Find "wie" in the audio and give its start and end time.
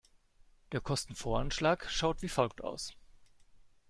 2.23-2.27